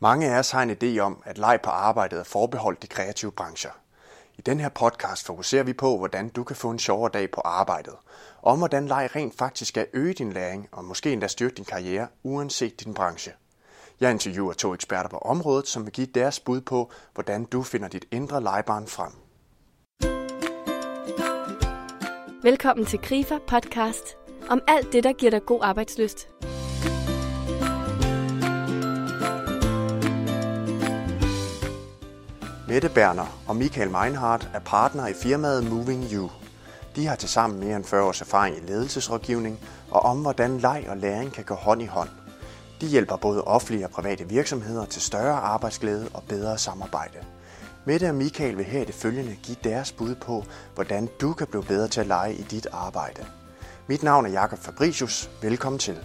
[0.00, 3.32] Mange af os har en idé om, at leg på arbejdet er forbeholdt de kreative
[3.32, 3.70] brancher.
[4.36, 7.40] I den her podcast fokuserer vi på, hvordan du kan få en sjovere dag på
[7.40, 7.94] arbejdet,
[8.42, 11.64] og om hvordan leg rent faktisk skal øge din læring og måske endda styrke din
[11.64, 13.32] karriere, uanset din branche.
[14.00, 17.88] Jeg interviewer to eksperter på området, som vil give deres bud på, hvordan du finder
[17.88, 19.12] dit indre legebarn frem.
[22.42, 24.16] Velkommen til Grifer Podcast
[24.48, 26.28] om alt det, der giver dig god arbejdsløst.
[32.68, 36.30] Mette Berner og Michael Meinhardt er partnere i firmaet Moving You.
[36.96, 39.58] De har tilsammen mere end 40 års erfaring i ledelsesrådgivning
[39.90, 42.08] og om, hvordan leg og læring kan gå hånd i hånd.
[42.80, 47.18] De hjælper både offentlige og private virksomheder til større arbejdsglæde og bedre samarbejde.
[47.84, 50.44] Mette og Michael vil her i det følgende give deres bud på,
[50.74, 53.26] hvordan du kan blive bedre til at lege i dit arbejde.
[53.86, 55.30] Mit navn er Jakob Fabricius.
[55.42, 55.98] Velkommen til.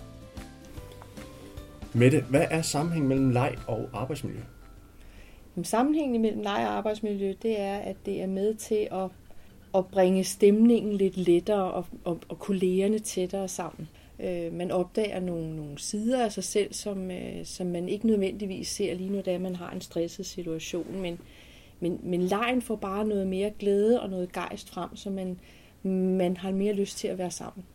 [1.93, 4.39] Mette, hvad er sammenhængen mellem leg og arbejdsmiljø?
[5.63, 9.09] Sammenhængen mellem leg og arbejdsmiljø, det er, at det er med til at,
[9.75, 13.89] at bringe stemningen lidt lettere og, og, og kollegerne tættere sammen.
[14.19, 18.67] Øh, man opdager nogle, nogle sider af sig selv, som, øh, som man ikke nødvendigvis
[18.67, 21.19] ser lige nu, da man har en stresset situation, men,
[21.79, 25.39] men, men lejen får bare noget mere glæde og noget gejst frem, så man,
[26.17, 27.65] man har mere lyst til at være sammen.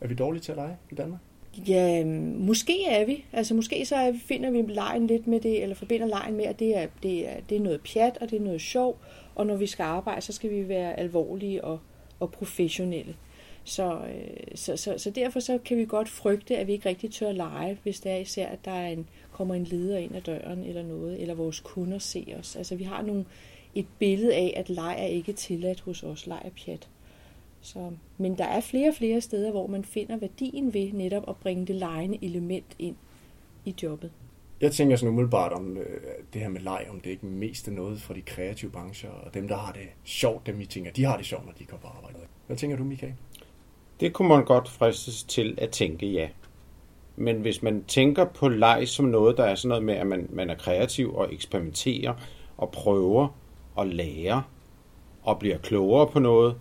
[0.00, 1.20] Er vi dårlige til at lege i Danmark?
[1.66, 2.04] Ja,
[2.38, 3.24] måske er vi.
[3.32, 6.58] Altså måske så vi, finder vi lejen lidt med det, eller forbinder lejen med, at
[6.58, 8.98] det er, det, er, det er noget pjat, og det er noget sjov,
[9.34, 11.78] og når vi skal arbejde, så skal vi være alvorlige og,
[12.20, 13.16] og professionelle.
[13.64, 17.12] Så, øh, så, så, så derfor så kan vi godt frygte, at vi ikke rigtig
[17.12, 20.20] tør lege, hvis det er især, at der er en, kommer en leder ind ad
[20.20, 22.56] døren eller noget, eller vores kunder ser os.
[22.56, 23.24] Altså vi har nogle,
[23.74, 26.88] et billede af, at leg er ikke tilladt hos os, leg er pjat.
[27.60, 31.36] Så, men der er flere og flere steder, hvor man finder værdien ved netop at
[31.36, 32.96] bringe det lejende element ind
[33.64, 34.10] i jobbet.
[34.60, 36.00] Jeg tænker sådan umiddelbart om øh,
[36.32, 39.34] det her med leg, om det ikke mest er noget for de kreative brancher, og
[39.34, 41.76] dem, der har det sjovt, dem I tænker, de har det sjovt, når de går
[41.76, 42.18] på arbejde.
[42.46, 43.14] Hvad tænker du, Michael?
[44.00, 46.28] Det kunne man godt fristes til at tænke ja.
[47.16, 50.28] Men hvis man tænker på leg som noget, der er sådan noget med, at man,
[50.30, 52.14] man er kreativ og eksperimenterer
[52.56, 53.28] og prøver
[53.74, 54.42] og lærer
[55.22, 56.56] og bliver klogere på noget,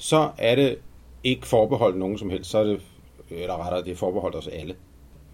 [0.00, 0.78] så er det
[1.24, 2.50] ikke forbeholdt nogen som helst.
[2.50, 2.80] Så er det,
[3.30, 4.74] eller rettere, det er forbeholdt os alle.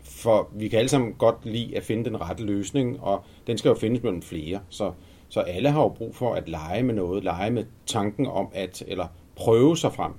[0.03, 3.69] For vi kan alle sammen godt lide at finde den rette løsning, og den skal
[3.69, 4.60] jo findes mellem flere.
[4.69, 4.93] Så,
[5.28, 8.82] så alle har jo brug for at lege med noget, lege med tanken om at,
[8.87, 9.06] eller
[9.37, 10.12] prøve sig frem.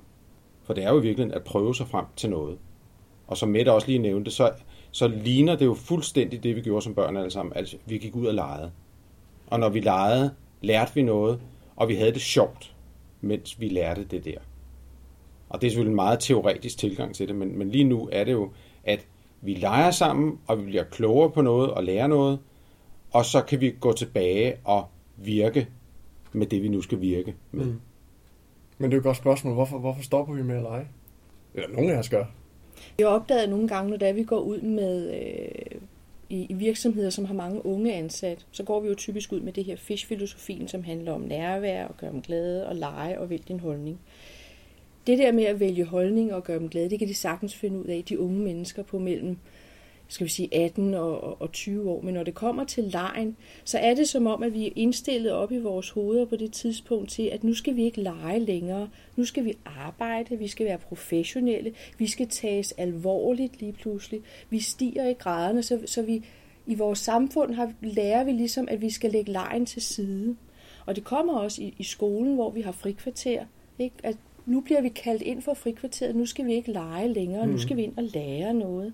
[0.62, 2.58] For det er jo i virkeligheden at prøve sig frem til noget.
[3.26, 4.52] Og som Mette også lige nævnte, så,
[4.90, 7.52] så ligner det jo fuldstændig det, vi gjorde som børn alle sammen.
[7.56, 8.70] Altså, vi gik ud og legede.
[9.46, 11.40] Og når vi legede, lærte vi noget,
[11.76, 12.74] og vi havde det sjovt
[13.20, 14.38] mens vi lærte det der.
[15.48, 18.24] Og det er selvfølgelig en meget teoretisk tilgang til det, men, men lige nu er
[18.24, 18.50] det jo,
[18.84, 19.06] at
[19.40, 22.38] vi leger sammen, og vi bliver klogere på noget og lærer noget,
[23.10, 24.86] og så kan vi gå tilbage og
[25.16, 25.68] virke
[26.32, 27.64] med det, vi nu skal virke med.
[27.64, 27.80] Mm.
[28.78, 29.54] Men det er jo et godt spørgsmål.
[29.54, 30.88] Hvorfor, hvorfor stopper vi med at lege?
[31.54, 32.24] Eller nogen af os gør.
[33.00, 35.80] Har opdaget nogle gange, når vi går ud med øh,
[36.30, 39.52] i, i virksomheder, som har mange unge ansat, så går vi jo typisk ud med
[39.52, 43.44] det her fish-filosofien, som handler om nærvær og gøre dem glade og lege og vælge
[43.48, 44.00] din holdning.
[45.06, 47.78] Det der med at vælge holdning og gøre dem glade, det kan de sagtens finde
[47.78, 49.36] ud af, de unge mennesker på mellem
[50.08, 52.00] skal vi sige 18 og, og 20 år.
[52.00, 55.32] Men når det kommer til lejen, så er det som om, at vi er indstillet
[55.32, 58.88] op i vores hoveder på det tidspunkt til, at nu skal vi ikke lege længere.
[59.16, 64.20] Nu skal vi arbejde, vi skal være professionelle, vi skal tages alvorligt lige pludselig.
[64.50, 66.24] Vi stiger i graderne, så, så vi
[66.66, 70.36] i vores samfund har, lærer vi ligesom, at vi skal lægge lejen til side.
[70.86, 73.44] Og det kommer også i, i skolen, hvor vi har frikvarter.
[73.78, 73.96] Ikke?
[74.02, 77.52] At nu bliver vi kaldt ind for frikvarteret, nu skal vi ikke lege længere, mm.
[77.52, 78.92] nu skal vi ind og lære noget.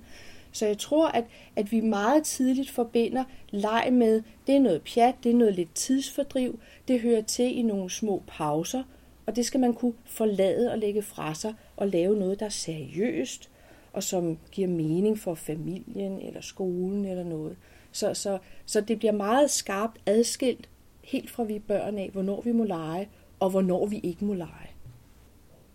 [0.54, 1.24] Så jeg tror, at,
[1.56, 5.74] at vi meget tidligt forbinder leg med, det er noget pjat, det er noget lidt
[5.74, 8.82] tidsfordriv, det hører til i nogle små pauser,
[9.26, 12.50] og det skal man kunne forlade og lægge fra sig og lave noget, der er
[12.50, 13.50] seriøst,
[13.92, 17.56] og som giver mening for familien eller skolen eller noget.
[17.92, 20.68] Så, så, så det bliver meget skarpt adskilt
[21.02, 23.08] helt fra vi børn af, hvornår vi må lege,
[23.40, 24.70] og hvornår vi ikke må lege.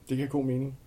[0.09, 0.77] Det giver god mening.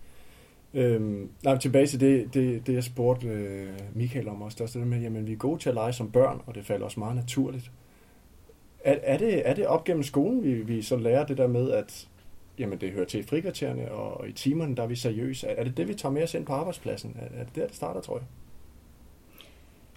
[0.73, 4.79] Øhm, nej, tilbage til det, det, det jeg spurgte øh, Michael om også, det er
[4.79, 6.99] det med, jamen vi er gode til at lege som børn, og det falder også
[6.99, 7.71] meget naturligt.
[8.83, 11.71] Er, er, det, er det op gennem skolen, vi, vi så lærer det der med,
[11.71, 12.07] at
[12.59, 15.47] jamen, det hører til i frikvartererne, og, og i timerne, der er vi seriøse?
[15.47, 17.17] Er, er det det, vi tager med os ind på arbejdspladsen?
[17.21, 18.25] Er, er det der, det starter, tror jeg?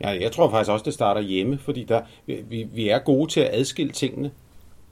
[0.01, 3.41] Ja, jeg tror faktisk også, det starter hjemme, fordi der, vi, vi er gode til
[3.41, 4.31] at adskille tingene.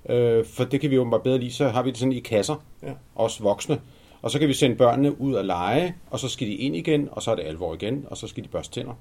[0.08, 2.20] Øh, for det kan vi jo bare bedre lide, så har vi det sådan i
[2.20, 2.92] kasser, ja.
[3.14, 3.80] os voksne.
[4.24, 7.08] Og så kan vi sende børnene ud at lege, og så skal de ind igen,
[7.12, 8.94] og så er det alvor igen, og så skal de børste tænder.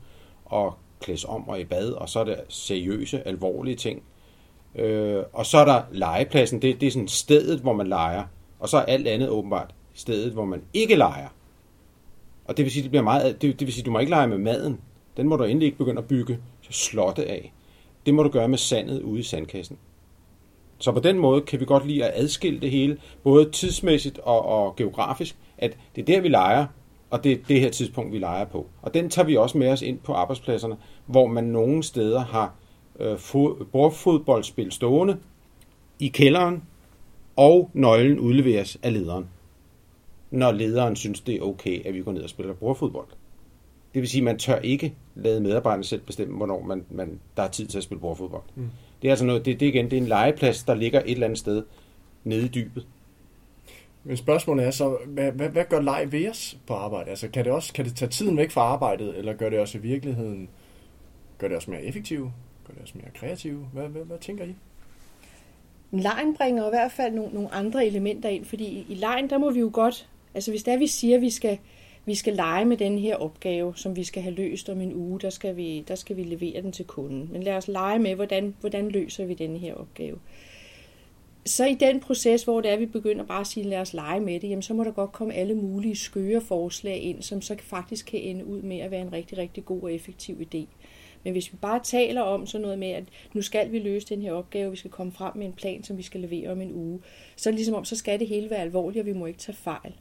[0.46, 4.04] og klædes om og i bad, og så er det seriøse, alvorlige ting.
[4.76, 8.24] Øh, og så er der legepladsen, det, det er sådan stedet, hvor man leger,
[8.60, 11.30] og så er alt andet åbenbart stedet, hvor man ikke leger.
[12.46, 14.28] Og det vil sige, det bliver meget, det, det vil sige, du må ikke lege
[14.28, 14.82] med maden.
[15.18, 17.54] Den må du endelig ikke begynde at bygge slotte af.
[18.06, 19.78] Det må du gøre med sandet ude i sandkassen.
[20.84, 24.46] Så på den måde kan vi godt lide at adskille det hele, både tidsmæssigt og,
[24.46, 26.66] og geografisk, at det er der, vi leger,
[27.10, 28.68] og det er det her tidspunkt, vi leger på.
[28.82, 32.54] Og den tager vi også med os ind på arbejdspladserne, hvor man nogle steder har
[33.00, 33.18] øh,
[33.72, 35.18] bordfodboldspil stående
[36.00, 36.64] i kælderen,
[37.36, 39.28] og nøglen udleveres af lederen,
[40.32, 43.08] når lederen synes, det er okay, at vi går ned og spiller bordfodbold.
[43.94, 47.44] Det vil sige, at man tør ikke lade medarbejderne selv bestemme, hvornår man, man, der
[47.44, 48.44] er tid til at spille bordfodbold.
[48.56, 48.70] Mm.
[49.04, 51.26] Det er altså noget, det, det, igen, det er en legeplads, der ligger et eller
[51.26, 51.64] andet sted
[52.24, 52.88] nede i dybet.
[54.04, 57.10] Men spørgsmålet er så, hvad, hvad, hvad gør leg ved os på arbejde?
[57.10, 59.78] Altså, kan det, også, kan det tage tiden væk fra arbejdet, eller gør det også
[59.78, 60.50] i virkeligheden,
[61.38, 62.32] gør det også mere effektivt?
[62.68, 63.68] Gør det os mere kreative?
[63.74, 64.56] Hvad, hvad, hvad tænker I?
[65.92, 69.38] Lejen bringer i hvert fald nogle, nogle andre elementer ind, fordi i, i lejen, der
[69.38, 71.58] må vi jo godt, altså hvis der vi siger, at vi skal,
[72.06, 75.20] vi skal lege med den her opgave, som vi skal have løst om en uge,
[75.20, 77.30] der skal vi, der skal vi levere den til kunden.
[77.32, 80.20] Men lad os lege med, hvordan, hvordan løser vi den her opgave.
[81.46, 84.20] Så i den proces, hvor det er, vi begynder bare at sige, lad os lege
[84.20, 87.56] med det, jamen så må der godt komme alle mulige skøre forslag ind, som så
[87.62, 90.66] faktisk kan ende ud med at være en rigtig, rigtig god og effektiv idé.
[91.24, 93.04] Men hvis vi bare taler om sådan noget med, at
[93.34, 95.98] nu skal vi løse den her opgave, vi skal komme frem med en plan, som
[95.98, 97.00] vi skal levere om en uge,
[97.36, 99.40] så er det ligesom om, så skal det hele være alvorligt, og vi må ikke
[99.40, 99.94] tage fejl.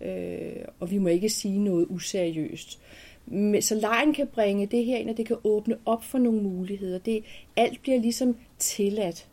[0.00, 2.80] Øh, og vi må ikke sige noget useriøst.
[3.26, 6.42] Men, Så lejen kan bringe det her ind, og det kan åbne op for nogle
[6.42, 6.98] muligheder.
[6.98, 7.24] Det,
[7.56, 9.28] alt bliver ligesom tilladt.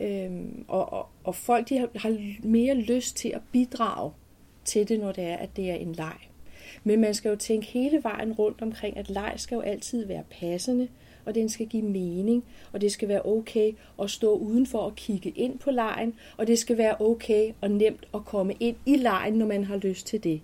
[0.00, 4.12] Øhm, og, og, og folk de har, har mere lyst til at bidrage
[4.64, 6.16] til det, når det er, at det er en leg.
[6.84, 10.24] Men man skal jo tænke hele vejen rundt omkring, at leg skal jo altid være
[10.30, 10.88] passende,
[11.26, 13.72] og den skal give mening, og det skal være okay
[14.02, 18.06] at stå udenfor og kigge ind på lejen, og det skal være okay og nemt
[18.14, 20.40] at komme ind i lejen, når man har lyst til det.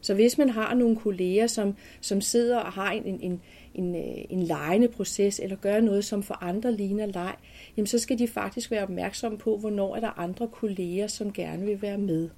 [0.00, 3.40] Så hvis man har nogle kolleger, som, som sidder og har en, en,
[3.74, 3.94] en,
[4.30, 7.34] en øh, lejende proces, eller gør noget, som for andre ligner leg,
[7.76, 11.66] jamen så skal de faktisk være opmærksomme på, hvornår er der andre kolleger, som gerne
[11.66, 12.28] vil være med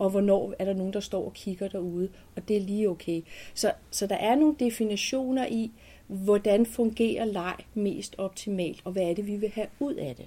[0.00, 3.22] og hvornår er der nogen, der står og kigger derude, og det er lige okay.
[3.54, 5.70] Så, så der er nogle definitioner i,
[6.10, 10.26] hvordan fungerer leg mest optimalt, og hvad er det, vi vil have ud af det.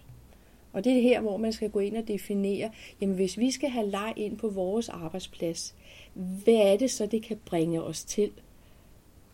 [0.73, 2.71] Og det er her, hvor man skal gå ind og definere,
[3.01, 5.75] jamen hvis vi skal have leg ind på vores arbejdsplads,
[6.13, 8.31] hvad er det så, det kan bringe os til?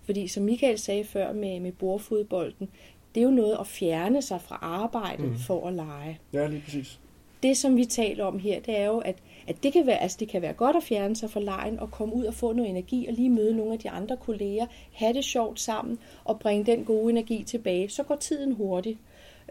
[0.03, 2.69] Fordi som Michael sagde før med, med bordfodbolden,
[3.15, 5.37] det er jo noget at fjerne sig fra arbejdet mm.
[5.37, 6.19] for at lege.
[6.33, 6.99] Ja, lige præcis.
[7.43, 9.15] Det, som vi taler om her, det er jo, at
[9.49, 11.91] at det kan være, altså det kan være godt at fjerne sig fra lejen og
[11.91, 15.13] komme ud og få noget energi og lige møde nogle af de andre kolleger, have
[15.13, 17.89] det sjovt sammen og bringe den gode energi tilbage.
[17.89, 18.97] Så går tiden hurtigt.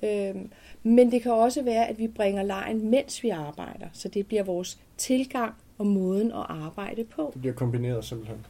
[0.03, 0.51] Øhm,
[0.83, 3.87] men det kan også være, at vi bringer lejen, mens vi arbejder.
[3.93, 7.31] Så det bliver vores tilgang og måden at arbejde på.
[7.33, 8.47] Det bliver kombineret simpelthen.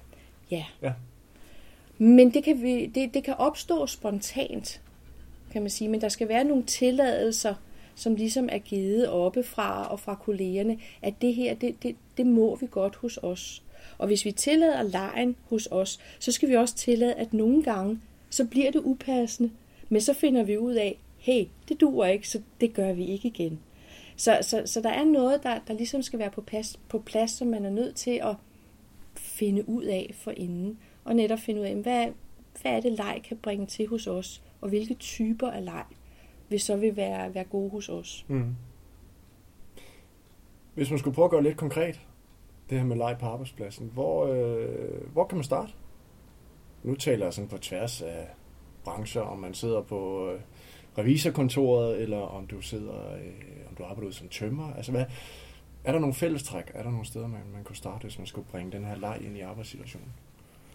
[0.50, 0.64] Ja.
[0.82, 0.92] ja.
[1.98, 4.80] Men det kan, vi, det, det kan opstå spontant,
[5.52, 5.88] kan man sige.
[5.88, 7.54] Men der skal være nogle tilladelser,
[7.98, 12.56] som ligesom er givet oppefra og fra kollegerne, at det her, det, det, det må
[12.56, 13.62] vi godt hos os.
[13.98, 18.00] Og hvis vi tillader lejen hos os, så skal vi også tillade, at nogle gange,
[18.30, 19.50] så bliver det upassende,
[19.88, 23.28] men så finder vi ud af, hey, det duer ikke, så det gør vi ikke
[23.28, 23.60] igen.
[24.17, 27.31] Så, så, så der er noget, der, der ligesom skal være på plads, på plads,
[27.31, 28.34] som man er nødt til at
[29.17, 30.78] finde ud af for inden.
[31.05, 32.06] Og netop finde ud af, hvad,
[32.62, 35.84] hvad er det, leg kan bringe til hos os, og hvilke typer af leg
[36.48, 38.24] vil så vil være, være gode hos os.
[38.28, 38.56] Mm.
[40.74, 42.00] Hvis man skulle prøve at gøre lidt konkret,
[42.70, 45.72] det her med leg på arbejdspladsen, hvor, øh, hvor kan man starte?
[46.82, 48.28] Nu taler jeg sådan på tværs af
[48.84, 50.40] brancher, om man sidder på øh,
[50.98, 54.74] revisorkontoret, eller om du sidder, øh, om du arbejder ud som tømmer.
[54.74, 55.05] Altså, hvad,
[55.84, 56.70] er der nogle fællestræk?
[56.74, 59.19] Er der nogle steder, man, man kunne starte, hvis man skulle bringe den her leg
[59.24, 60.08] ind i arbejdssituationen?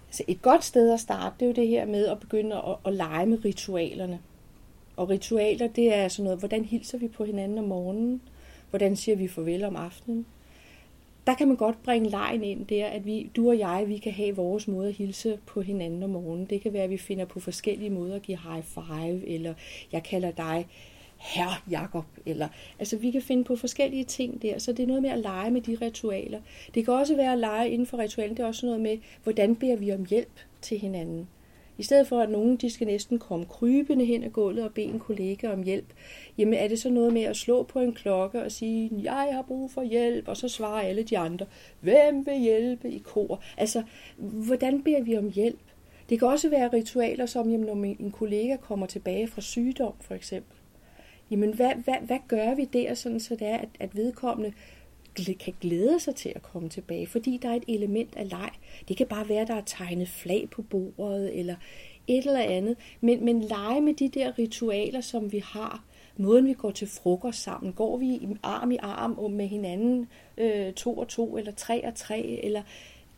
[0.08, 2.76] Altså et godt sted at starte, det er jo det her med at begynde at,
[2.86, 4.20] at lege med ritualerne.
[4.96, 8.22] Og ritualer, det er sådan noget, hvordan hilser vi på hinanden om morgenen?
[8.70, 10.26] Hvordan siger vi farvel om aftenen?
[11.28, 14.12] Der kan man godt bringe lejen ind der, at vi, du og jeg, vi kan
[14.12, 16.46] have vores måde at hilse på hinanden om morgenen.
[16.46, 19.54] Det kan være, at vi finder på forskellige måder at give high five, eller
[19.92, 20.68] jeg kalder dig
[21.18, 22.48] herre Jakob, eller
[22.80, 25.52] altså vi kan finde på forskellige ting der, så det er noget med at lege
[25.52, 26.40] med de ritualer.
[26.74, 29.56] Det kan også være at lege inden for ritualen, det er også noget med, hvordan
[29.56, 31.28] beder vi om hjælp til hinanden.
[31.78, 34.86] I stedet for, at nogen de skal næsten komme krybende hen ad gulvet og bede
[34.86, 35.94] en kollega om hjælp,
[36.38, 39.42] jamen er det så noget med at slå på en klokke og sige, jeg har
[39.42, 41.46] brug for hjælp, og så svarer alle de andre,
[41.80, 43.42] hvem vil hjælpe i kor?
[43.58, 43.84] Altså,
[44.18, 45.60] hvordan beder vi om hjælp?
[46.10, 50.14] Det kan også være ritualer, som jamen, når en kollega kommer tilbage fra sygdom, for
[50.14, 50.58] eksempel.
[51.32, 54.54] Jamen, hvad, hvad, hvad gør vi der, sådan, så det er, at, at vedkommende
[55.40, 58.50] kan glæde sig til at komme tilbage, fordi der er et element af leg.
[58.88, 61.56] Det kan bare være, at der er tegnet flag på bordet, eller
[62.08, 62.76] et eller andet.
[63.02, 65.84] Men, men lege med de der ritualer, som vi har,
[66.18, 70.98] måden vi går til frokost sammen, går vi arm i arm med hinanden, øh, to
[70.98, 72.62] og to, eller tre og tre, eller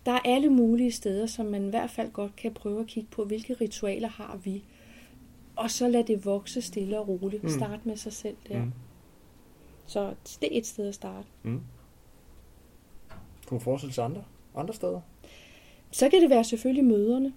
[0.05, 3.09] der er alle mulige steder, som man i hvert fald godt kan prøve at kigge
[3.11, 4.63] på, hvilke ritualer har vi.
[5.55, 7.43] Og så lad det vokse stille og roligt.
[7.43, 7.49] Mm.
[7.49, 8.63] Start med sig selv der.
[8.63, 8.71] Mm.
[9.85, 11.27] Så det er et sted at starte.
[11.43, 11.61] Mm.
[13.45, 14.23] Kunne forestille sig andre,
[14.55, 15.01] andre steder?
[15.91, 17.33] Så kan det være selvfølgelig møderne.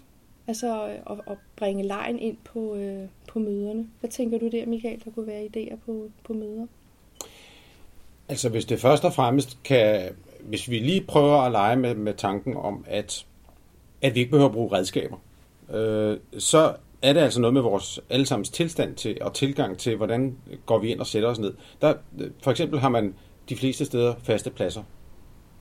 [0.47, 3.87] Altså at, at bringe lejen ind på, øh, på møderne.
[4.01, 6.67] Hvad tænker du der, Michael, der kunne være idéer på, på møder?
[8.29, 10.11] Altså hvis det først og fremmest kan,
[10.41, 13.27] hvis vi lige prøver at lege med, med tanken om, at,
[14.03, 15.17] at vi ikke behøver at bruge redskaber,
[15.71, 20.37] øh, så er det altså noget med vores allesammens tilstand til og tilgang til, hvordan
[20.67, 21.55] går vi ind og sætter os ned.
[21.81, 21.95] Der,
[22.43, 23.15] for eksempel har man
[23.49, 24.83] de fleste steder faste pladser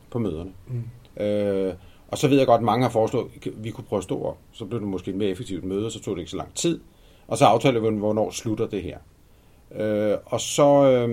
[0.10, 0.52] på møderne.
[0.68, 1.24] Mm.
[1.24, 1.74] Øh,
[2.08, 4.24] og så ved jeg godt, at mange har foreslået, at vi kunne prøve at stå
[4.24, 4.38] op.
[4.52, 6.80] Så blev det måske et mere effektivt møde, så tog det ikke så lang tid.
[7.28, 8.98] Og så aftaler vi, hvornår slutter det her.
[9.76, 11.10] Øh, og så øh,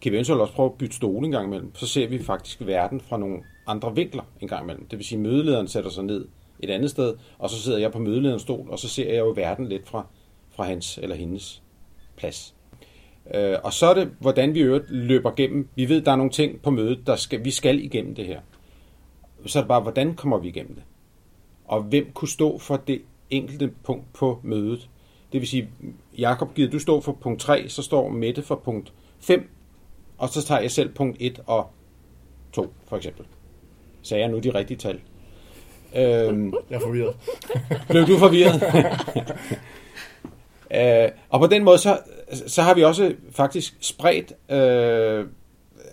[0.00, 1.74] kan vi eventuelt også prøve at bytte stole en gang imellem.
[1.74, 4.86] Så ser vi faktisk verden fra nogle andre vinkler en gang imellem.
[4.86, 6.28] Det vil sige, at mødelederen sætter sig ned
[6.60, 9.32] et andet sted, og så sidder jeg på mødelederens stol, og så ser jeg jo
[9.36, 10.06] verden lidt fra,
[10.50, 11.62] fra hans eller hendes
[12.16, 12.54] plads.
[13.34, 15.68] Øh, og så er det, hvordan vi øvrigt løber gennem.
[15.74, 18.40] Vi ved, der er nogle ting på mødet, der skal, vi skal igennem det her.
[19.46, 20.82] Så er det bare, hvordan kommer vi igennem det?
[21.64, 24.88] Og hvem kunne stå for det enkelte punkt på mødet?
[25.32, 25.68] Det vil sige,
[26.18, 29.48] Jakob, gider du stå for punkt 3, så står Mette for punkt 5,
[30.18, 31.70] og så tager jeg selv punkt 1 og
[32.52, 33.26] 2, for eksempel.
[34.02, 35.00] Sagde jeg nu de rigtige tal?
[35.96, 37.16] Øhm, jeg er forvirret.
[37.88, 38.62] blev du forvirret?
[40.74, 41.98] øh, og på den måde, så,
[42.46, 45.26] så har vi også faktisk spredt øh,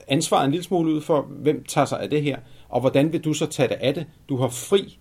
[0.08, 2.38] ansvaret en lille smule ud for, hvem tager sig af det her,
[2.70, 4.06] og hvordan vil du så tage dig af det?
[4.30, 5.00] Du har fri,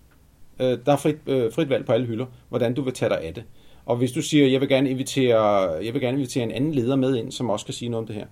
[0.59, 3.21] øh, der er frit, øh, frit valg på alle hylder, hvordan du vil tage dig
[3.21, 3.43] af det.
[3.85, 6.95] Og hvis du siger, jeg vil gerne invitere, jeg vil gerne invitere en anden leder
[6.95, 8.25] med ind, som også kan sige noget om det her.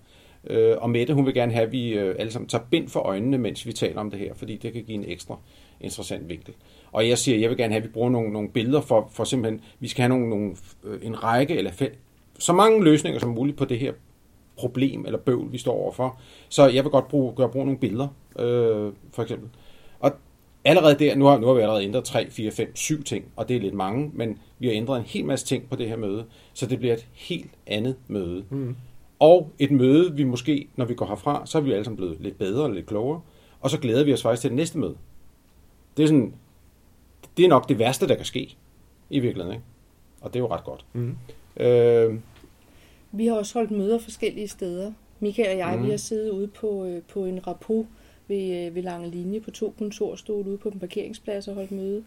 [0.48, 3.00] Øh, og Mette, hun vil gerne have, at vi øh, alle sammen tager bind for
[3.00, 5.40] øjnene, mens vi taler om det her, fordi det kan give en ekstra
[5.82, 6.54] interessant vinkel.
[6.92, 9.24] Og jeg siger, jeg vil gerne have, at vi bruger nogle, nogle billeder for, for
[9.24, 11.96] simpelthen, vi skal have nogle, nogle, øh, en række eller fæ-
[12.40, 13.94] så mange løsninger som muligt på det her
[14.58, 16.20] problem eller bøvl, vi står overfor.
[16.50, 18.08] Så jeg vil godt bruge, gøre brug af nogle billeder,
[18.40, 19.50] øh, for eksempel.
[20.00, 20.12] Og
[20.66, 23.50] allerede der, nu har, nu har vi allerede ændret 3, 4, 5, 7 ting, og
[23.50, 25.98] det er lidt mange, men vi har ændret en hel masse ting på det her
[25.98, 28.44] møde, så det bliver et helt andet møde.
[28.50, 28.76] Mm.
[29.20, 32.18] Og et møde, vi måske, når vi går herfra, så er vi alle sammen blevet
[32.20, 33.22] lidt bedre og lidt klogere,
[33.62, 34.96] og så glæder vi os faktisk til det næste møde.
[35.98, 36.34] Det er sådan,
[37.40, 38.56] det er nok det værste, der kan ske
[39.10, 39.66] i virkeligheden, ikke?
[40.22, 40.86] Og det er jo ret godt.
[40.94, 41.18] Mm.
[41.58, 42.20] Øh,
[43.12, 44.92] vi har også holdt møder forskellige steder.
[45.20, 45.86] Michael og jeg, mm.
[45.86, 47.86] vi har siddet ude på, øh, på en rapport
[48.28, 52.04] ved, øh, ved Lange Linje på to kontorstole ude på en parkeringsplads og holdt møde.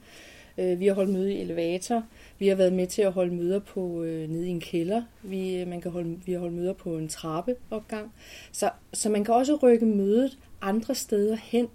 [0.58, 2.02] Øh, vi har holdt møde i elevator.
[2.38, 5.02] Vi har været med til at holde møder på øh, nede i en kælder.
[5.22, 8.12] Vi, øh, man kan holde, vi har holdt møder på en trappeopgang.
[8.52, 11.68] Så, så man kan også rykke mødet andre steder hen,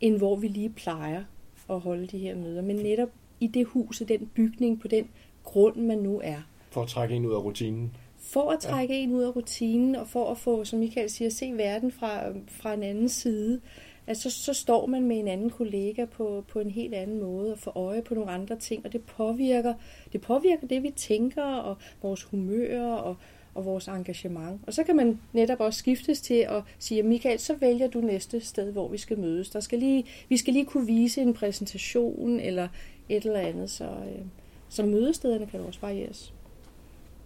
[0.00, 1.24] end hvor vi lige plejer
[1.70, 2.62] at holde de her møder.
[2.62, 3.08] Men netop
[3.40, 5.08] i det hus, i den bygning, på den
[5.44, 6.48] grund, man nu er.
[6.70, 7.96] For at trække en ud af rutinen.
[8.18, 9.00] For at trække ja.
[9.00, 12.74] en ud af rutinen, og for at få, som Michael siger, se verden fra, fra
[12.74, 13.60] en anden side.
[14.06, 17.52] Altså, så, så står man med en anden kollega på, på en helt anden måde
[17.52, 19.74] og får øje på nogle andre ting, og det påvirker,
[20.12, 23.16] det påvirker det, vi tænker, og vores humør og,
[23.54, 24.60] og vores engagement.
[24.66, 28.40] Og så kan man netop også skiftes til at sige, Michael, så vælger du næste
[28.40, 29.50] sted, hvor vi skal mødes.
[29.50, 32.68] Der skal lige, vi skal lige kunne vise en præsentation eller
[33.08, 34.24] et eller andet, så, øh,
[34.68, 36.34] så mødestederne kan også varieres.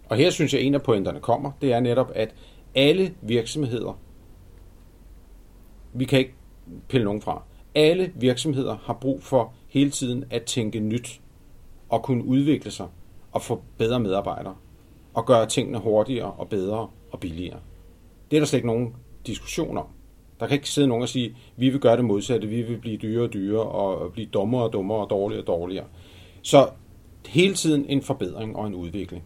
[0.09, 2.35] Og her synes jeg, at en af pointerne kommer, det er netop, at
[2.75, 3.99] alle virksomheder,
[5.93, 6.33] vi kan ikke
[6.87, 7.43] pille nogen fra,
[7.75, 11.21] alle virksomheder har brug for hele tiden at tænke nyt
[11.89, 12.87] og kunne udvikle sig
[13.31, 14.55] og få bedre medarbejdere
[15.13, 17.59] og gøre tingene hurtigere og bedre og billigere.
[18.31, 18.95] Det er der slet ikke nogen
[19.27, 19.85] diskussion om.
[20.39, 22.97] Der kan ikke sidde nogen og sige, vi vil gøre det modsatte, vi vil blive
[22.97, 25.85] dyrere og dyrere og blive dummere og dummere og dårligere og dårligere.
[26.41, 26.69] Så
[27.27, 29.23] hele tiden en forbedring og en udvikling.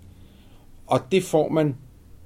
[0.88, 1.76] Og det får man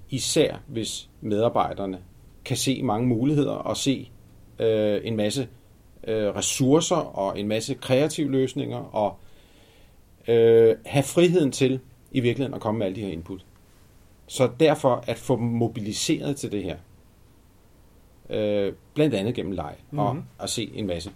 [0.10, 2.00] især, hvis medarbejderne
[2.46, 4.12] kan se mange muligheder og se
[4.60, 5.48] øh, en masse
[6.08, 9.18] øh, ressourcer og en masse kreative løsninger og
[10.28, 11.80] øh, have friheden til
[12.18, 13.46] i virkeligheden at komme med alle de her input.
[14.28, 16.78] Så derfor at få dem mobiliseret til det her,
[18.30, 20.00] øh, blandt andet gennem leg, mm-hmm.
[20.00, 21.12] og at se en masse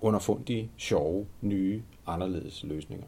[0.00, 3.06] underfundige, sjove, nye, anderledes løsninger.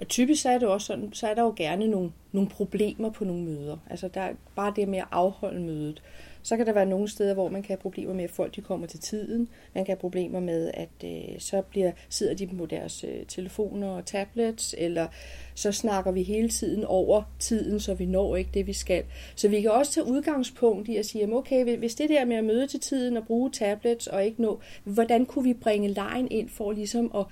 [0.00, 3.10] Og typisk så er det også sådan, så er der jo gerne nogle, nogle problemer
[3.10, 3.76] på nogle møder.
[3.90, 6.02] Altså der er bare det med at afholde mødet.
[6.46, 8.60] Så kan der være nogle steder, hvor man kan have problemer med, at folk de
[8.60, 9.48] kommer til tiden.
[9.74, 13.88] Man kan have problemer med, at øh, så bliver, sidder de på deres øh, telefoner
[13.88, 15.06] og tablets, eller
[15.54, 19.04] så snakker vi hele tiden over tiden, så vi når ikke det, vi skal.
[19.36, 22.44] Så vi kan også tage udgangspunkt i at sige, okay, hvis det der med at
[22.44, 26.48] møde til tiden og bruge tablets og ikke nå, hvordan kunne vi bringe lejen ind
[26.48, 27.24] for ligesom at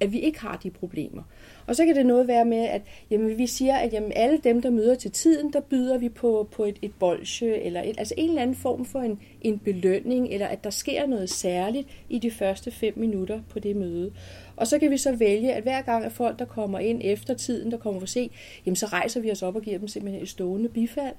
[0.00, 1.22] at vi ikke har de problemer.
[1.66, 4.62] Og så kan det noget være med, at jamen, vi siger, at jamen, alle dem,
[4.62, 8.14] der møder til tiden, der byder vi på, på et, et bolsje, eller et, altså
[8.16, 12.18] en eller anden form for en, en belønning, eller at der sker noget særligt i
[12.18, 14.12] de første fem minutter på det møde.
[14.56, 17.34] Og så kan vi så vælge, at hver gang at folk, der kommer ind efter
[17.34, 18.30] tiden, der kommer for se,
[18.66, 21.14] jamen så rejser vi os op og giver dem simpelthen et stående bifald.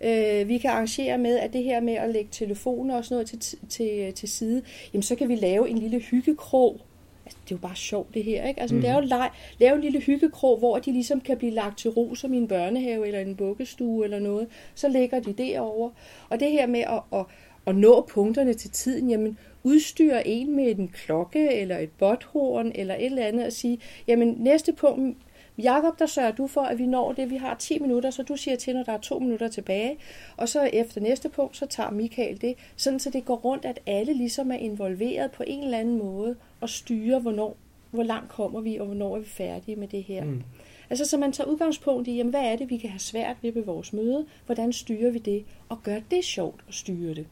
[0.00, 3.26] Øh, vi kan arrangere med, at det her med at lægge telefoner og sådan noget
[3.26, 6.80] til, til, til side, jamen så kan vi lave en lille hyggekrog,
[7.26, 8.60] altså, det er jo bare sjovt det her, ikke?
[8.60, 8.82] Altså, mm.
[8.82, 12.34] jo leg, lave en lille hyggekrog, hvor de ligesom kan blive lagt til ro som
[12.34, 14.46] i en børnehave eller en bukkestue eller noget.
[14.74, 15.90] Så ligger de derovre.
[16.28, 17.24] Og det her med at, at,
[17.66, 22.94] at nå punkterne til tiden, jamen udstyre en med en klokke eller et botthorn eller
[22.94, 25.18] et eller andet og sige, jamen næste punkt,
[25.58, 27.30] Jakob, der sørger du for, at vi når det.
[27.30, 29.96] Vi har 10 minutter, så du siger til, når der er to minutter tilbage.
[30.36, 32.54] Og så efter næste punkt, så tager Michael det.
[32.76, 36.36] Sådan så det går rundt, at alle ligesom er involveret på en eller anden måde
[36.60, 37.56] og styrer, hvornår,
[37.90, 40.24] hvor langt kommer vi, og hvornår er vi færdige med det her.
[40.24, 40.42] Mm.
[40.90, 43.52] Altså, så man tager udgangspunkt i, jamen, hvad er det, vi kan have svært ved
[43.52, 44.26] ved vores møde?
[44.46, 45.44] Hvordan styrer vi det?
[45.68, 47.26] Og gør det sjovt at styre det.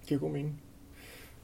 [0.00, 0.60] Det giver god mening.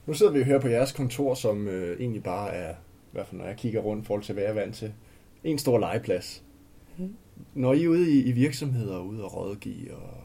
[0.06, 3.40] Nu sidder vi her på jeres kontor, som øh, egentlig bare er, i hvert fald
[3.40, 4.92] når jeg kigger rundt i forhold til, hvad jeg er vant til,
[5.44, 6.42] en stor legeplads.
[6.98, 7.14] Mm.
[7.54, 10.20] Når I er ude i, i virksomheder, ude og rådgive og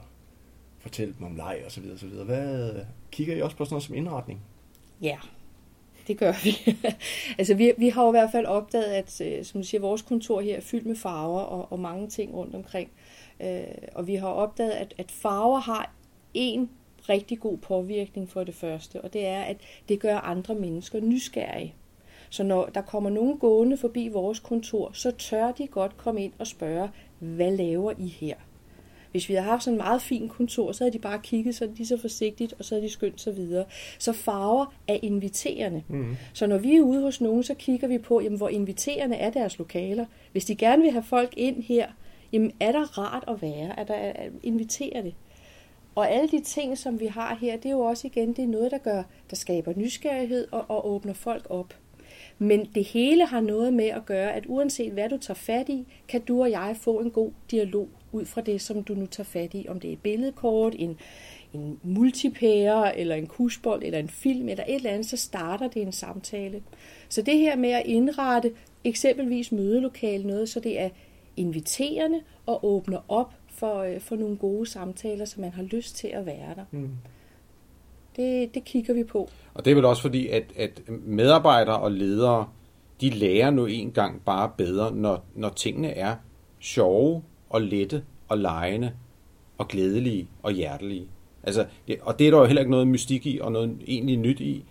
[0.80, 2.72] fortælle dem om leg og så videre, så videre, hvad,
[3.12, 4.42] kigger I også på sådan noget som indretning?
[5.02, 5.18] Ja,
[6.08, 6.78] det gør vi.
[7.40, 10.02] altså vi, vi har jo i hvert fald opdaget, at øh, som du siger, vores
[10.02, 12.90] kontor her er fyldt med farver og, og mange ting rundt omkring.
[13.40, 13.64] Øh,
[13.96, 15.94] og vi har opdaget, at, at farver har
[16.34, 16.70] en
[17.10, 19.58] rigtig god påvirkning for det første, og det er, at
[19.90, 21.76] det gør andre mennesker nysgerrige.
[22.36, 26.34] Så når der kommer nogen gående forbi vores kontor, så tør de godt komme ind
[26.40, 28.36] og spørge, hvad laver I her?
[29.12, 31.70] Hvis vi havde haft sådan en meget fin kontor, så havde de bare kigget så
[31.76, 33.66] lige så forsigtigt, og så havde de skyndt sig videre.
[34.00, 35.84] Så farver er inviterende.
[35.88, 36.16] Mm.
[36.34, 39.30] Så når vi er ude hos nogen, så kigger vi på, jamen, hvor inviterende er
[39.30, 40.06] deres lokaler.
[40.32, 41.88] Hvis de gerne vil have folk ind her,
[42.32, 43.80] jamen, er der rart at være?
[43.80, 45.14] Er der, inviterer det?
[45.96, 48.48] Og alle de ting, som vi har her, det er jo også igen det er
[48.48, 51.74] noget, der gør, der skaber nysgerrighed og, og åbner folk op.
[52.38, 55.88] Men det hele har noget med at gøre, at uanset hvad du tager fat i,
[56.08, 59.26] kan du og jeg få en god dialog ud fra det, som du nu tager
[59.26, 59.66] fat i.
[59.70, 60.98] Om det er et billedkort, en,
[61.54, 65.82] en multipære, eller en kusbold, eller en film, eller et eller andet, så starter det
[65.82, 66.64] en samtale.
[67.10, 68.52] Så det her med at indrette
[68.84, 70.90] eksempelvis mødelokale noget, så det er
[71.38, 76.08] inviterende og åbner op for, øh, for nogle gode samtaler, så man har lyst til
[76.08, 76.66] at være der.
[76.72, 76.90] Mm.
[78.16, 79.30] Det, det kigger vi på.
[79.54, 82.48] Og det er vel også fordi, at, at medarbejdere og ledere,
[83.02, 86.16] de lærer nu engang bare bedre, når, når tingene er
[86.60, 88.92] sjove og lette og lejende
[89.58, 91.08] og glædelige og hjertelige.
[91.44, 94.18] Altså, det, og det er der jo heller ikke noget mystik i og noget egentlig
[94.18, 94.66] nyt i.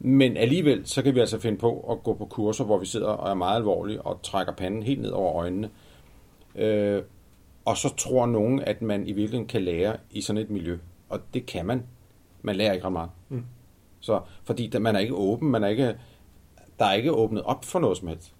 [0.00, 3.06] Men alligevel, så kan vi altså finde på at gå på kurser, hvor vi sidder
[3.06, 5.70] og er meget alvorlige og trækker panden helt ned over øjnene.
[6.54, 7.02] Øh,
[7.64, 10.78] og så tror nogen, at man i virkeligheden kan lære i sådan et miljø.
[11.08, 11.82] Og det kan man.
[12.42, 13.10] Man lærer ikke ret meget.
[13.28, 13.44] Mm.
[14.00, 15.94] Så, fordi man er ikke åben, man er ikke,
[16.78, 18.34] der er ikke åbnet op for noget som helst.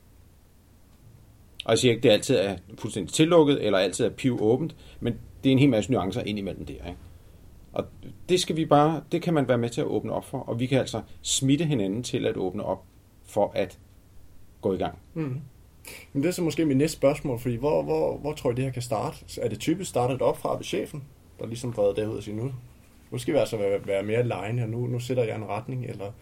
[1.64, 5.14] Og jeg siger ikke, det altid er fuldstændig tillukket, eller altid er piv åbent, men
[5.44, 6.74] det er en hel masse nuancer ind imellem der.
[6.74, 6.96] Ikke?
[7.72, 7.84] Og
[8.28, 10.60] det skal vi bare, det kan man være med til at åbne op for, og
[10.60, 12.84] vi kan altså smitte hinanden til at åbne op
[13.24, 13.78] for at
[14.60, 14.98] gå i gang.
[15.14, 15.40] Mm.
[16.12, 18.64] Men det er så måske mit næste spørgsmål, fordi hvor, hvor, hvor tror I det
[18.64, 19.40] her kan starte?
[19.42, 21.04] Er det typisk startet op fra ved chefen,
[21.38, 22.52] der ligesom breder det ud og siger, nu,
[23.10, 25.86] nu skal vi altså være, være mere lejende, og nu, nu sætter jeg en retning,
[25.86, 26.12] eller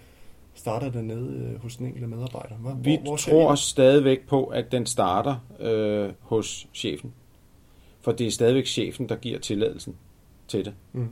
[0.55, 2.55] starter det nede øh, hos den enkelte medarbejder?
[2.55, 7.15] Hvor, vi hvor, hvor tror stadigvæk på, at den starter øh, hos chefen.
[8.01, 9.97] For det er stadigvæk chefen, der giver tilladelsen
[10.49, 10.75] til det.
[10.93, 11.09] Mm.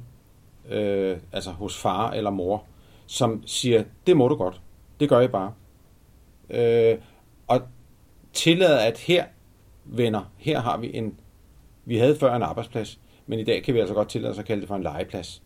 [0.68, 2.64] Øh, altså hos far eller mor,
[3.06, 4.60] som siger, det må du godt.
[5.00, 5.52] Det gør I bare.
[6.50, 6.98] Øh,
[7.46, 7.60] og
[8.32, 9.24] tillader, at her,
[9.84, 11.20] venner, her har vi en,
[11.84, 14.44] vi havde før en arbejdsplads, men i dag kan vi altså godt tillade os at
[14.44, 15.42] kalde det for en legeplads.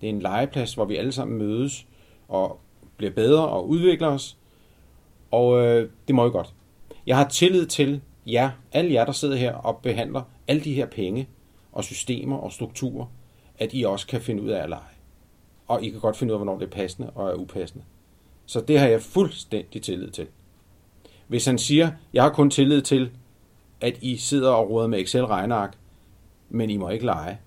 [0.00, 1.86] Det er en legeplads, hvor vi alle sammen mødes
[2.28, 2.60] og
[2.96, 4.36] bliver bedre og udvikler os.
[5.30, 6.54] Og øh, det må I godt.
[7.06, 10.86] Jeg har tillid til jer, alle jer, der sidder her og behandler alle de her
[10.86, 11.28] penge
[11.72, 13.06] og systemer og strukturer,
[13.58, 14.80] at I også kan finde ud af at lege.
[15.66, 17.84] Og I kan godt finde ud af, hvornår det er passende og er upassende.
[18.46, 20.26] Så det har jeg fuldstændig tillid til.
[21.26, 23.10] Hvis han siger, jeg har kun tillid til,
[23.80, 25.78] at I sidder og råder med Excel-regneark,
[26.48, 27.38] men I må ikke lege,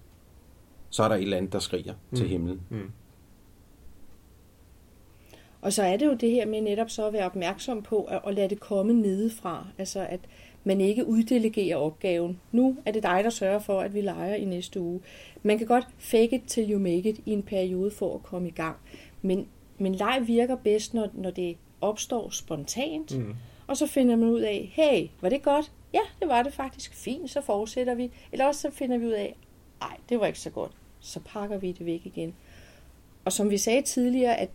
[0.90, 2.18] så er der et eller andet, der skriger mm.
[2.18, 2.62] til himlen.
[2.70, 2.92] Mm.
[5.62, 8.22] Og så er det jo det her med netop så at være opmærksom på at,
[8.28, 9.68] at lade det komme nedefra.
[9.78, 10.20] Altså at
[10.64, 12.40] man ikke uddelegerer opgaven.
[12.52, 15.02] Nu er det dig, der sørger for, at vi leger i næste uge.
[15.44, 18.48] Man kan godt fake it till you make it i en periode for at komme
[18.48, 18.78] i gang.
[19.22, 19.48] Men,
[19.78, 23.18] men leg virker bedst, når, når det opstår spontant.
[23.18, 23.36] Mm.
[23.68, 25.72] Og så finder man ud af, hey, var det godt?
[25.94, 26.94] Ja, det var det faktisk.
[26.94, 28.12] Fint, så fortsætter vi.
[28.32, 29.36] Eller også så finder vi ud af,
[29.80, 30.72] nej, det var ikke så godt.
[31.00, 32.36] Så pakker vi det væk igen.
[33.26, 34.50] Og som vi sagde tidligere, at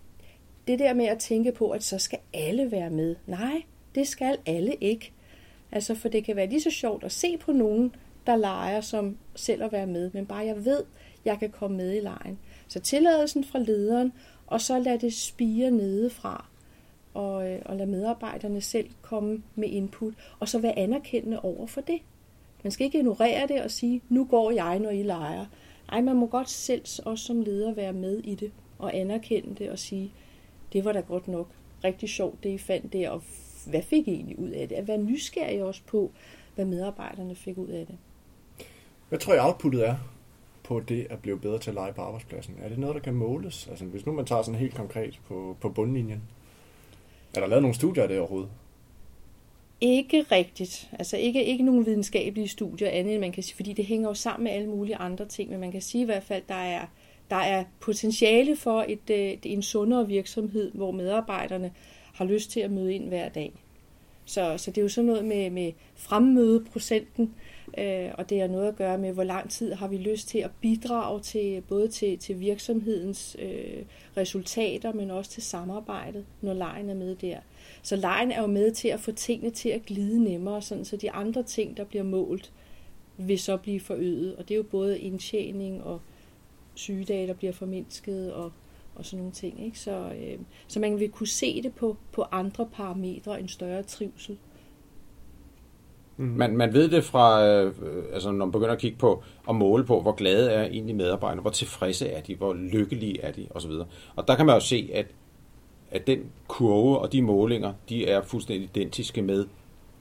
[0.66, 3.16] det der med at tænke på, at så skal alle være med.
[3.26, 3.62] Nej,
[3.94, 5.12] det skal alle ikke.
[5.72, 7.94] Altså, for det kan være lige så sjovt at se på nogen,
[8.26, 10.84] der leger som selv at være med, men bare jeg ved,
[11.24, 12.38] jeg kan komme med i lejen.
[12.68, 14.12] Så tilladelsen fra lederen,
[14.46, 16.46] og så lad det spire nedefra,
[17.14, 21.80] og, øh, og lad medarbejderne selv komme med input, og så være anerkendende over for
[21.80, 21.98] det.
[22.62, 25.46] Man skal ikke ignorere det og sige, nu går jeg, når I leger.
[25.88, 29.70] Ej, man må godt selv også som leder være med i det, og anerkende det
[29.70, 30.12] og sige,
[30.72, 31.48] det var da godt nok
[31.84, 33.22] rigtig sjovt, det I fandt der, og
[33.66, 34.74] hvad fik I egentlig ud af det?
[34.74, 36.10] At være nysgerrig også på,
[36.54, 37.96] hvad medarbejderne fik ud af det.
[39.08, 39.96] Hvad tror jeg outputtet er
[40.62, 42.54] på det at blive bedre til at lege på arbejdspladsen?
[42.62, 43.68] Er det noget, der kan måles?
[43.68, 46.22] Altså hvis nu man tager sådan helt konkret på, på bundlinjen.
[47.34, 48.50] Er der lavet nogle studier af det overhovedet?
[49.80, 50.90] Ikke rigtigt.
[50.92, 54.14] Altså ikke, ikke nogen videnskabelige studier andet, end man kan sige, fordi det hænger jo
[54.14, 56.86] sammen med alle mulige andre ting, men man kan sige i hvert fald, der er,
[57.30, 61.72] der er potentiale for et, et, en sundere virksomhed, hvor medarbejderne
[62.14, 63.63] har lyst til at møde ind hver dag.
[64.24, 67.34] Så, så det er jo sådan noget med, med fremmødeprocenten,
[67.78, 70.38] øh, og det har noget at gøre med, hvor lang tid har vi lyst til
[70.38, 73.82] at bidrage til både til, til virksomhedens øh,
[74.16, 77.38] resultater, men også til samarbejdet, når lejen er med der.
[77.82, 80.96] Så lejen er jo med til at få tingene til at glide nemmere, sådan så
[80.96, 82.52] de andre ting, der bliver målt,
[83.16, 84.36] vil så blive forøget.
[84.36, 86.00] Og det er jo både indtjening og
[86.74, 88.52] sygedage, der bliver formindsket og,
[88.96, 89.64] og sådan nogle ting.
[89.64, 89.78] Ikke?
[89.78, 94.38] Så, øh, så man vil kunne se det på, på andre parametre, en større trivsel.
[96.16, 96.26] Mm.
[96.26, 97.74] Man, man ved det fra, øh,
[98.12, 101.40] altså når man begynder at kigge på og måle på, hvor glade er egentlig medarbejderne,
[101.40, 103.70] hvor tilfredse er de, hvor lykkelige er de osv.
[104.16, 105.06] Og der kan man jo se, at,
[105.90, 109.46] at den kurve og de målinger, de er fuldstændig identiske med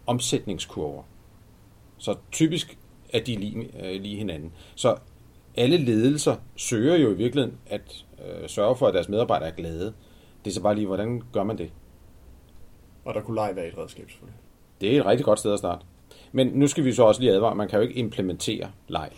[0.05, 1.03] omsætningskurver.
[1.97, 2.77] Så typisk
[3.13, 4.51] er de lige, øh, lige hinanden.
[4.75, 4.95] Så
[5.57, 9.93] alle ledelser søger jo i virkeligheden at øh, sørge for, at deres medarbejdere er glade.
[10.45, 11.71] Det er så bare lige, hvordan gør man det?
[13.05, 14.39] Og der kunne lege være et redskab selvfølgelig.
[14.81, 15.85] Det er et rigtig godt sted at starte.
[16.31, 19.09] Men nu skal vi så også lige advare, man kan jo ikke implementere leg.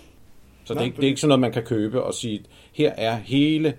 [0.64, 2.44] Så Nej, det, er, det er ikke sådan noget, man kan købe og sige,
[2.74, 3.74] her er hele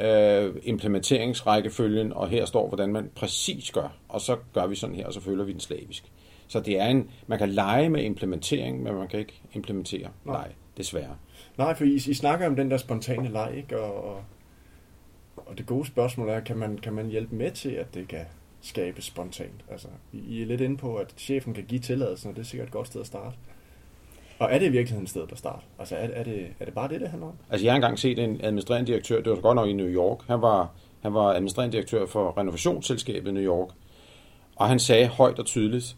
[0.00, 5.06] øh, implementeringsrækkefølgen, og her står, hvordan man præcis gør, og så gør vi sådan her,
[5.06, 6.04] og så følger vi den slavisk.
[6.48, 10.34] Så det er en, man kan lege med implementering, men man kan ikke implementere Nej.
[10.34, 11.16] leg, desværre.
[11.58, 13.80] Nej, for I, I snakker om den der spontane leg, ikke?
[13.80, 14.24] Og, og,
[15.36, 18.24] og det gode spørgsmål er, kan man, kan man hjælpe med til, at det kan
[18.60, 19.64] skabes spontant?
[19.70, 22.68] Altså, I er lidt inde på, at chefen kan give tilladelsen, og det er sikkert
[22.68, 23.36] et godt sted at starte.
[24.38, 25.62] Og er det i virkeligheden stedet at starte?
[25.78, 27.34] Altså, er, er, det, er det bare det, det handler om?
[27.50, 30.26] Altså, jeg har engang set en administrerende direktør, det var godt nok i New York,
[30.26, 33.68] han var, han var administrerende direktør for renovationsselskabet New York,
[34.56, 35.96] og han sagde højt og tydeligt,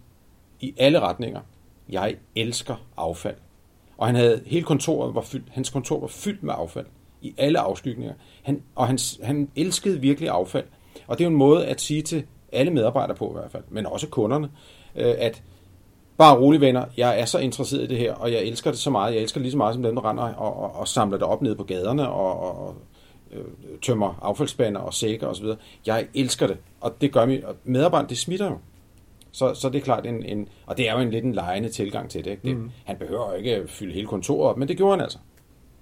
[0.61, 1.41] i alle retninger,
[1.89, 3.37] jeg elsker affald.
[3.96, 6.87] Og han havde, hele kontoret var fyldt, hans kontor var fyldt med affald
[7.22, 8.14] i alle afskygninger.
[8.42, 10.64] Han, og han, han elskede virkelig affald.
[11.07, 13.62] Og det er jo en måde at sige til alle medarbejdere på i hvert fald,
[13.68, 14.50] men også kunderne,
[14.96, 15.42] øh, at
[16.18, 18.90] bare rolig venner, jeg er så interesseret i det her, og jeg elsker det så
[18.90, 19.14] meget.
[19.14, 21.26] Jeg elsker det lige så meget som dem, der render og, og, og samler det
[21.26, 22.74] op nede på gaderne og, og
[23.33, 23.44] øh,
[23.83, 25.46] tømmer affaldsbander og sækker osv.
[25.87, 27.42] Jeg elsker det, og det gør mig.
[27.64, 28.59] Medarbejderne, det smitter jo.
[29.35, 31.68] Så, så det er klart en, en, og det er jo en lidt en lejende
[31.68, 32.31] tilgang til det.
[32.31, 32.42] Ikke?
[32.42, 32.70] det mm.
[32.85, 35.18] Han behøver ikke at fylde hele kontoret op, men det gjorde han altså.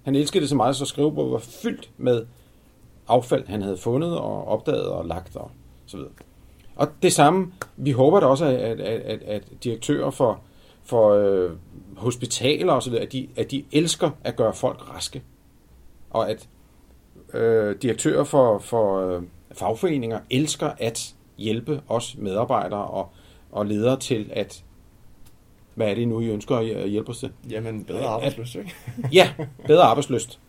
[0.02, 2.26] Han elskede det så meget, så skrivebordet var fyldt med
[3.08, 5.50] affald, han havde fundet og opdaget og lagt og
[5.86, 6.12] så videre.
[6.76, 10.40] Og det samme, vi håber da også, at, at, at, at direktører for,
[10.82, 11.50] for øh,
[11.96, 15.22] hospitaler og så videre, at de, at de elsker at gøre folk raske.
[16.10, 16.48] Og at
[17.34, 23.08] øh, direktører for, for øh, fagforeninger elsker at hjælpe os medarbejdere og,
[23.52, 24.64] og ledere til at
[25.74, 27.32] hvad er det nu, I ønsker at hjælpe os til?
[27.50, 28.74] Jamen, bedre arbejdsløst, ikke?
[29.12, 29.32] ja,
[29.66, 30.40] bedre arbejdsløst.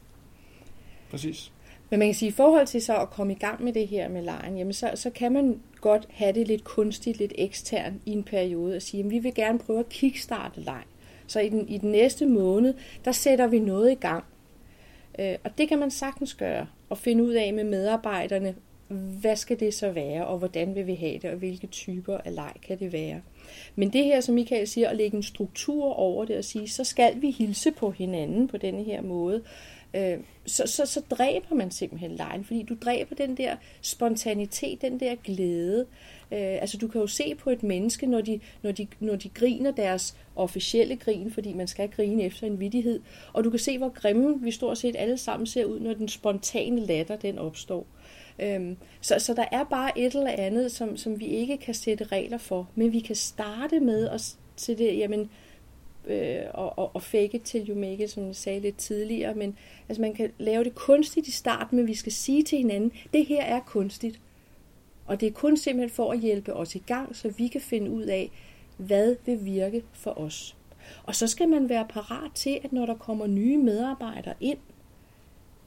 [1.12, 1.52] Præcis.
[1.89, 4.10] Men man kan sige, i forhold til så at komme i gang med det her
[4.10, 8.12] med lejen, jamen så, så kan man godt have det lidt kunstigt, lidt ekstern i
[8.12, 10.84] en periode og sige, at vi vil gerne prøve at kickstarte leg.
[11.28, 12.74] Så i den, i den næste måned,
[13.06, 14.24] der sætter vi noget i gang.
[15.20, 18.56] Øh, og det kan man sagtens gøre og finde ud af med medarbejderne,
[18.94, 22.36] hvad skal det så være, og hvordan vil vi have det, og hvilke typer af
[22.36, 23.22] leg kan det være.
[23.76, 26.84] Men det her, som Michael siger, at lægge en struktur over det og sige, så
[26.84, 29.44] skal vi hilse på hinanden på denne her måde,
[29.94, 35.00] øh, så, så, så dræber man simpelthen lejen, fordi du dræber den der spontanitet, den
[35.00, 35.86] der glæde.
[36.32, 39.30] Øh, altså du kan jo se på et menneske, når de, når, de, når de
[39.30, 43.00] griner deres officielle grin, fordi man skal grine efter en vidighed,
[43.34, 46.08] og du kan se, hvor grimme vi stort set alle sammen ser ud, når den
[46.08, 47.86] spontane latter den opstår.
[48.39, 52.04] Øhm, så, så der er bare et eller andet, som, som vi ikke kan sætte
[52.04, 55.30] regler for, men vi kan starte med at til det, jamen,
[56.08, 59.36] øh, og, og, og fake it till you make it, som jeg sagde lidt tidligere,
[59.36, 59.58] men
[59.89, 63.26] altså man kan lave det kunstigt i starten, men vi skal sige til hinanden, det
[63.26, 64.19] her er kunstigt.
[65.06, 67.91] Og det er kun simpelthen for at hjælpe os i gang, så vi kan finde
[67.91, 68.32] ud af,
[68.78, 70.56] hvad vil virke for os.
[71.04, 74.58] Og så skal man være parat til, at når der kommer nye medarbejdere ind,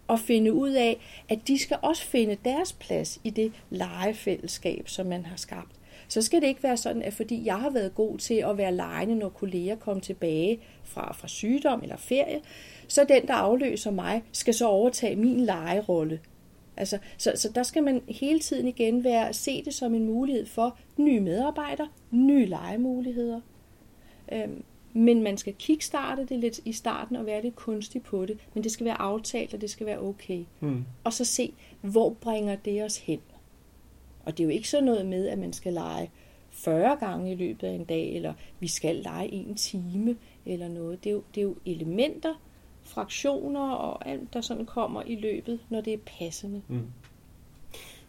[0.09, 5.07] og finde ud af, at de skal også finde deres plads i det legefællesskab, som
[5.07, 5.73] man har skabt.
[6.09, 8.75] Så skal det ikke være sådan, at fordi jeg har været god til at være
[8.75, 12.41] lejende, når kolleger kom tilbage fra, fra sygdom eller ferie,
[12.89, 16.21] så den, der afløser mig, skal så overtage min legerolle.
[16.77, 20.47] Altså, så, så der skal man hele tiden igen være se det som en mulighed
[20.47, 23.41] for nye medarbejdere, nye legemuligheder.
[24.33, 24.65] Øhm,
[24.97, 28.39] men man skal kickstarte det lidt i starten og være lidt kunstig på det.
[28.55, 30.45] Men det skal være aftalt, og det skal være okay.
[30.61, 30.85] Mm.
[31.05, 33.21] Og så se, hvor bringer det os hen.
[34.25, 36.11] Og det er jo ikke sådan noget med, at man skal lege
[36.51, 41.05] 40 gange i løbet af en dag, eller vi skal lege en time, eller noget.
[41.05, 42.35] Det er jo, det er jo elementer,
[42.83, 46.63] fraktioner og alt, der sådan kommer i løbet, når det er passende.
[46.69, 46.87] Mm.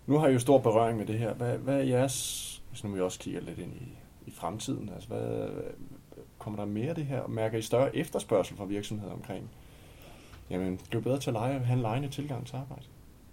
[0.05, 1.33] Nu har I jo stor berøring med det her.
[1.33, 3.87] Hvad, hvad er jeres, hvis nu vi også kigger lidt ind i,
[4.27, 5.49] i fremtiden, altså hvad,
[6.47, 7.27] kommer der mere af det her?
[7.27, 9.49] Mærker I større efterspørgsel fra virksomheder omkring,
[10.49, 12.83] jamen, det er bedre til at lege, have en lejende tilgang til arbejde?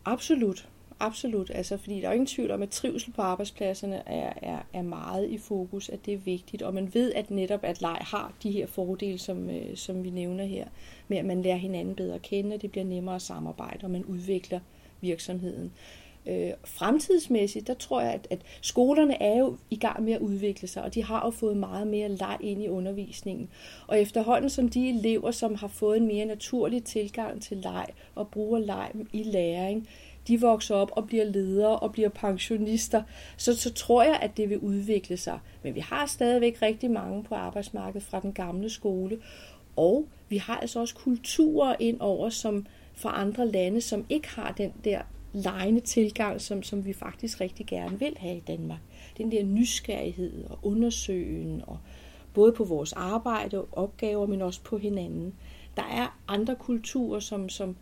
[0.04, 0.68] Absolut.
[1.00, 4.82] Absolut, altså, fordi der er ingen tvivl om, at trivsel på arbejdspladserne er, er, er
[4.82, 8.32] meget i fokus, at det er vigtigt, og man ved, at netop at leg har
[8.42, 10.66] de her fordele, som, øh, som vi nævner her,
[11.08, 13.90] med at man lærer hinanden bedre at kende, og det bliver nemmere at samarbejde, og
[13.90, 14.60] man udvikler
[15.00, 15.72] virksomheden.
[16.26, 20.68] Øh, fremtidsmæssigt, der tror jeg, at, at skolerne er jo i gang med at udvikle
[20.68, 23.48] sig, og de har jo fået meget mere leg ind i undervisningen.
[23.86, 28.28] Og efterhånden som de elever, som har fået en mere naturlig tilgang til leg og
[28.28, 29.88] bruger leg i læring,
[30.28, 33.02] de vokser op og bliver ledere og bliver pensionister,
[33.36, 35.38] så, så tror jeg, at det vil udvikle sig.
[35.62, 39.18] Men vi har stadigvæk rigtig mange på arbejdsmarkedet fra den gamle skole,
[39.76, 44.52] og vi har altså også kulturer ind over, som fra andre lande, som ikke har
[44.52, 45.00] den der
[45.34, 48.80] lejende tilgang, som, som vi faktisk rigtig gerne vil have i Danmark.
[49.18, 51.78] Den der nysgerrighed og undersøgen, og
[52.34, 55.34] både på vores arbejde og opgaver, men også på hinanden.
[55.76, 57.76] Der er andre kulturer, som, som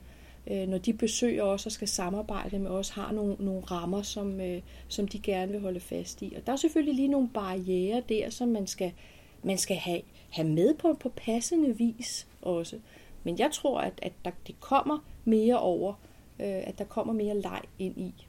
[0.47, 4.41] øh, når de besøger os og skal samarbejde med os, har nogle, nogle rammer, som,
[4.41, 6.35] øh, som de gerne vil holde fast i.
[6.37, 8.93] Og der er selvfølgelig lige nogle barriere der, som man skal,
[9.43, 12.79] man skal have, have med på, på passende vis også.
[13.25, 15.95] Men jeg tror, at, at der, det kommer mere over,
[16.41, 18.27] øh, at der kommer mere leg ind i.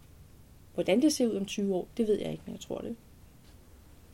[0.73, 2.95] Hvordan det ser ud om 20 år, det ved jeg ikke, men jeg tror det.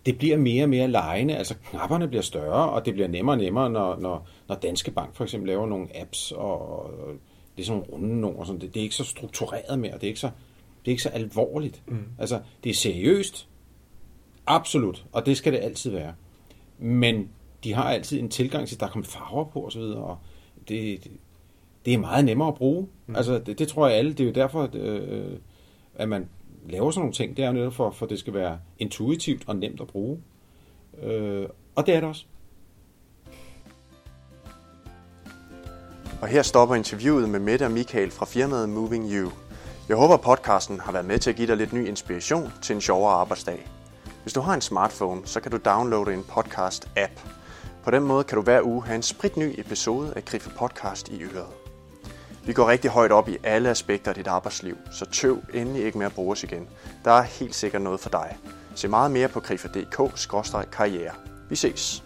[0.05, 3.37] Det bliver mere og mere lejende, altså knapperne bliver større, og det bliver nemmere og
[3.37, 6.91] nemmere, når, når, når Danske Bank for eksempel laver nogle apps, og
[7.55, 10.03] det er sådan nogle runde numre, sådan, det, det er ikke så struktureret mere, det
[10.03, 10.29] er ikke så,
[10.79, 11.81] det er ikke så alvorligt.
[11.87, 12.05] Mm.
[12.19, 13.47] Altså, det er seriøst,
[14.47, 16.13] absolut, og det skal det altid være.
[16.77, 17.29] Men
[17.63, 20.17] de har altid en tilgang til, at der kommer farver på osv., og, og
[20.67, 21.11] det,
[21.89, 22.87] det, er meget nemmere at bruge.
[23.07, 23.15] Mm.
[23.15, 25.37] Altså, det, det tror jeg alle, det er jo derfor, at, øh,
[25.95, 26.29] at man
[26.69, 29.55] laver sådan nogle ting, det er jo netop for, for det skal være intuitivt og
[29.55, 30.19] nemt at bruge.
[31.03, 32.25] Øh, og det er det også.
[36.21, 39.31] Og her stopper interviewet med Mette og Michael fra firmaet Moving You.
[39.89, 42.81] Jeg håber, podcasten har været med til at give dig lidt ny inspiration til en
[42.81, 43.67] sjovere arbejdsdag.
[44.21, 47.19] Hvis du har en smartphone, så kan du downloade en podcast-app.
[47.83, 51.23] På den måde kan du hver uge have en spritny episode af Griffel Podcast i
[51.23, 51.58] øret.
[52.45, 55.97] Vi går rigtig højt op i alle aspekter af dit arbejdsliv, så tøv endelig ikke
[55.97, 56.67] med at bruge os igen.
[57.05, 58.37] Der er helt sikkert noget for dig.
[58.75, 61.13] Se meget mere på krifa.dk-karriere.
[61.49, 62.03] Vi ses!